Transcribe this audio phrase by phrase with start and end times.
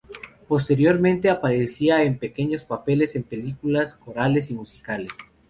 [0.47, 5.09] Posteriormente aparecería en pequeños papeles en películas corales y musicales.